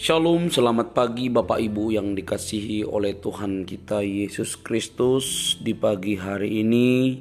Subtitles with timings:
[0.00, 5.60] Shalom, selamat pagi Bapak Ibu yang dikasihi oleh Tuhan kita Yesus Kristus.
[5.60, 7.20] Di pagi hari ini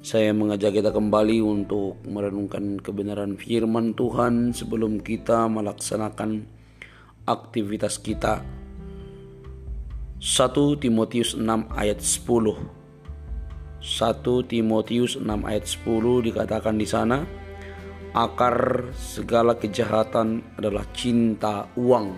[0.00, 6.48] saya mengajak kita kembali untuk merenungkan kebenaran firman Tuhan sebelum kita melaksanakan
[7.28, 8.40] aktivitas kita.
[10.16, 11.44] 1 Timotius 6
[11.76, 12.24] ayat 10.
[13.84, 17.43] 1 Timotius 6 ayat 10 dikatakan di sana,
[18.14, 22.14] Akar segala kejahatan adalah cinta uang.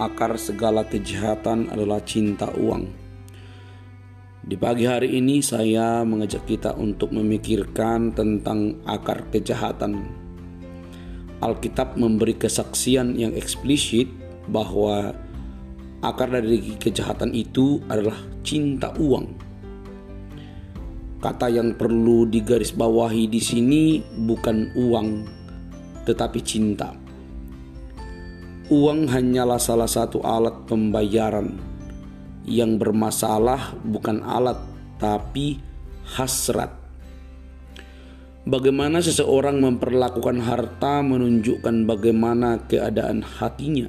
[0.00, 2.88] Akar segala kejahatan adalah cinta uang.
[4.40, 10.08] Di pagi hari ini saya mengajak kita untuk memikirkan tentang akar kejahatan.
[11.44, 14.08] Alkitab memberi kesaksian yang eksplisit
[14.48, 15.12] bahwa
[16.00, 19.41] akar dari kejahatan itu adalah cinta uang
[21.22, 25.08] Kata yang perlu digarisbawahi di sini bukan uang,
[26.02, 26.90] tetapi cinta.
[28.66, 31.54] Uang hanyalah salah satu alat pembayaran.
[32.42, 34.58] Yang bermasalah bukan alat,
[34.98, 35.62] tapi
[36.18, 36.74] hasrat.
[38.42, 43.86] Bagaimana seseorang memperlakukan harta menunjukkan bagaimana keadaan hatinya.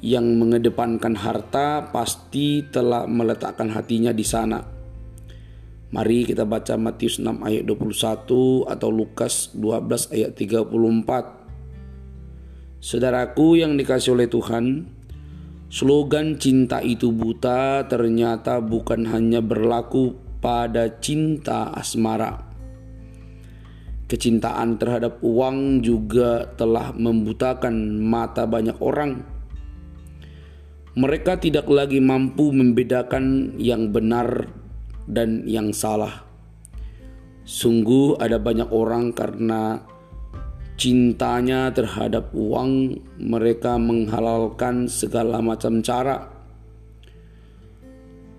[0.00, 4.73] Yang mengedepankan harta pasti telah meletakkan hatinya di sana
[5.94, 10.66] Mari kita baca Matius 6 ayat 21 atau Lukas 12 ayat 34.
[12.82, 14.90] Saudaraku yang dikasih oleh Tuhan,
[15.70, 22.42] slogan cinta itu buta ternyata bukan hanya berlaku pada cinta asmara.
[24.10, 29.22] Kecintaan terhadap uang juga telah membutakan mata banyak orang.
[30.98, 34.63] Mereka tidak lagi mampu membedakan yang benar
[35.08, 36.24] dan yang salah.
[37.44, 39.84] Sungguh ada banyak orang karena
[40.74, 46.32] cintanya terhadap uang mereka menghalalkan segala macam cara.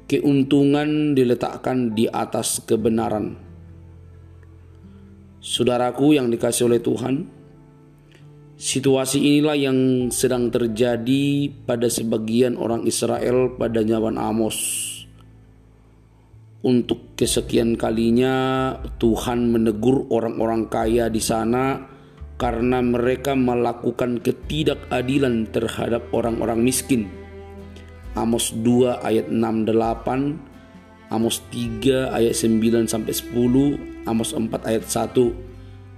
[0.06, 3.38] Keuntungan diletakkan di atas kebenaran.
[5.42, 7.26] Saudaraku yang dikasih oleh Tuhan,
[8.58, 14.95] situasi inilah yang sedang terjadi pada sebagian orang Israel pada zaman Amos
[16.66, 21.86] untuk kesekian kalinya Tuhan menegur orang-orang kaya di sana
[22.42, 27.06] karena mereka melakukan ketidakadilan terhadap orang-orang miskin.
[28.18, 35.46] Amos 2 ayat 6 8, Amos 3 ayat 9 sampai 10, Amos 4 ayat 1.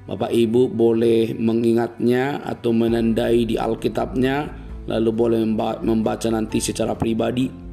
[0.07, 5.39] Bapak Ibu boleh mengingatnya atau menandai di Alkitabnya lalu boleh
[5.83, 7.66] membaca nanti secara pribadi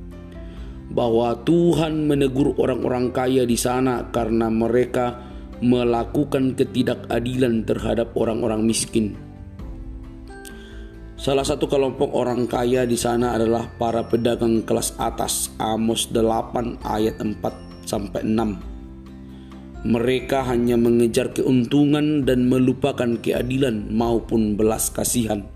[0.92, 5.20] bahwa Tuhan menegur orang-orang kaya di sana karena mereka
[5.64, 9.16] melakukan ketidakadilan terhadap orang-orang miskin.
[11.24, 17.16] Salah satu kelompok orang kaya di sana adalah para pedagang kelas atas Amos 8 ayat
[17.16, 19.88] 4 sampai 6.
[19.88, 25.48] Mereka hanya mengejar keuntungan dan melupakan keadilan maupun belas kasihan.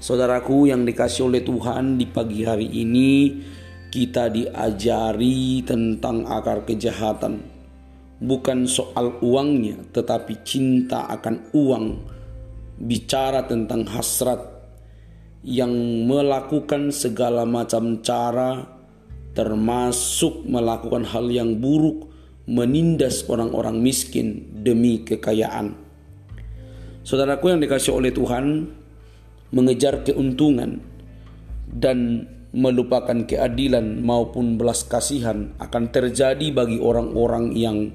[0.00, 3.40] Saudaraku yang dikasih oleh Tuhan di pagi hari ini,
[3.94, 7.46] kita diajari tentang akar kejahatan,
[8.18, 11.86] bukan soal uangnya, tetapi cinta akan uang.
[12.74, 14.42] Bicara tentang hasrat
[15.46, 15.70] yang
[16.10, 18.66] melakukan segala macam cara,
[19.30, 22.10] termasuk melakukan hal yang buruk,
[22.50, 25.70] menindas orang-orang miskin demi kekayaan.
[27.06, 28.74] Saudaraku yang dikasih oleh Tuhan,
[29.54, 30.82] mengejar keuntungan
[31.70, 37.90] dan melupakan keadilan maupun belas kasihan akan terjadi bagi orang-orang yang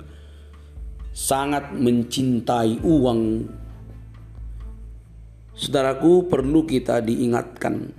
[1.15, 3.47] sangat mencintai uang.
[5.55, 7.91] Saudaraku, perlu kita diingatkan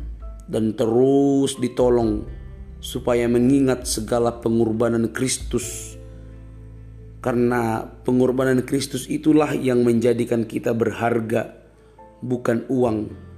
[0.45, 2.29] dan terus ditolong
[2.81, 5.97] supaya mengingat segala pengorbanan Kristus.
[7.21, 11.53] Karena pengorbanan Kristus itulah yang menjadikan kita berharga,
[12.25, 13.30] bukan uang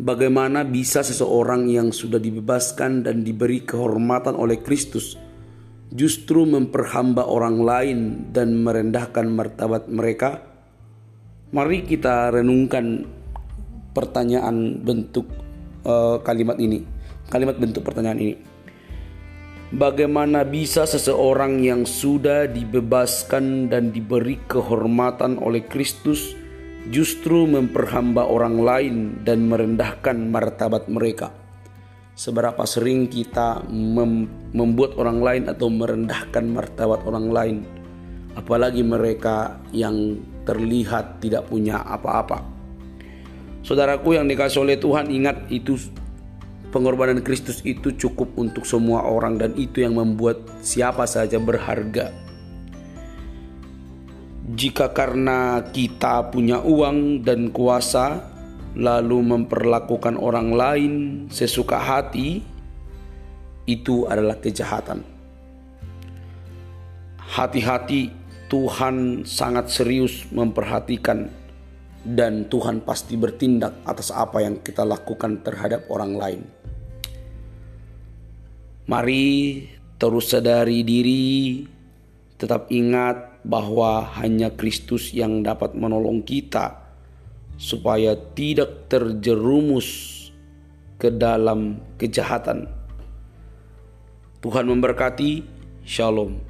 [0.00, 5.20] Bagaimana bisa seseorang yang sudah dibebaskan dan diberi kehormatan oleh Kristus
[5.92, 7.98] justru memperhamba orang lain
[8.32, 10.40] dan merendahkan martabat mereka?
[11.52, 13.04] Mari kita renungkan
[13.92, 15.28] pertanyaan bentuk
[15.84, 16.80] uh, kalimat ini.
[17.28, 18.34] Kalimat bentuk pertanyaan ini.
[19.76, 26.39] Bagaimana bisa seseorang yang sudah dibebaskan dan diberi kehormatan oleh Kristus
[26.88, 31.28] justru memperhamba orang lain dan merendahkan martabat mereka.
[32.16, 37.56] Seberapa sering kita mem membuat orang lain atau merendahkan martabat orang lain,
[38.36, 42.40] apalagi mereka yang terlihat tidak punya apa-apa.
[43.60, 45.76] Saudaraku yang dikasih oleh Tuhan, ingat itu
[46.72, 52.29] pengorbanan Kristus itu cukup untuk semua orang dan itu yang membuat siapa saja berharga.
[54.60, 58.28] Jika karena kita punya uang dan kuasa,
[58.76, 60.94] lalu memperlakukan orang lain
[61.32, 62.44] sesuka hati,
[63.64, 65.00] itu adalah kejahatan.
[67.16, 68.12] Hati-hati,
[68.52, 71.32] Tuhan sangat serius memperhatikan
[72.04, 76.40] dan Tuhan pasti bertindak atas apa yang kita lakukan terhadap orang lain.
[78.92, 79.64] Mari
[79.96, 81.64] terus sadari diri,
[82.40, 86.80] tetap ingat bahwa hanya Kristus yang dapat menolong kita
[87.60, 90.16] supaya tidak terjerumus
[90.96, 92.64] ke dalam kejahatan.
[94.40, 95.44] Tuhan memberkati.
[95.84, 96.49] Shalom.